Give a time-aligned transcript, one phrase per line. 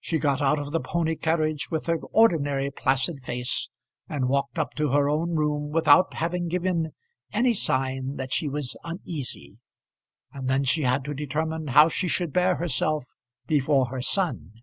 [0.00, 3.68] She got out of the pony carriage with her ordinary placid face,
[4.08, 6.92] and walked up to her own room without having given
[7.34, 9.58] any sign that she was uneasy;
[10.32, 13.08] and then she had to determine how she should bear herself
[13.46, 14.54] before her son.